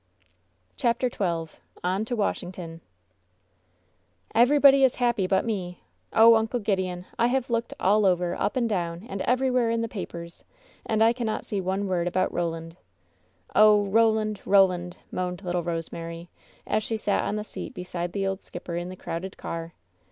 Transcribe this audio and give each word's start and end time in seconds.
CHAPTER 0.77 1.11
Xn 1.11 1.47
OlSr 1.83 2.05
TO 2.07 2.15
WASHINGTON 2.15 2.81
"EvBEYBODY 4.33 4.83
is 4.83 4.95
happy 4.95 5.27
but 5.27 5.45
me! 5.45 5.83
Oh, 6.11 6.33
Uncle 6.37 6.59
Gideon, 6.59 7.05
I 7.19 7.27
have 7.27 7.51
looked 7.51 7.75
all 7.79 8.07
over, 8.07 8.33
up 8.33 8.55
and 8.57 8.67
down, 8.67 9.05
and 9.07 9.21
everywhere 9.21 9.69
in 9.69 9.81
the 9.81 9.87
papers, 9.87 10.43
and 10.87 11.03
I 11.03 11.13
cannot 11.13 11.45
see 11.45 11.61
one 11.61 11.85
word 11.85 12.07
about 12.07 12.33
Roland 12.33 12.77
I 13.53 13.59
Oh, 13.61 13.85
Roland! 13.85 14.41
Roland 14.43 14.95
1" 14.95 15.03
moaned 15.11 15.43
little 15.43 15.61
Rosemary, 15.63 16.31
as 16.65 16.81
she 16.81 16.97
sat 16.97 17.23
on 17.23 17.35
the 17.35 17.43
seat 17.43 17.75
beside 17.75 18.11
the 18.13 18.25
old 18.25 18.41
skipper 18.41 18.75
in 18.75 18.89
the 18.89 18.95
crowded 18.95 19.37
car. 19.37 19.75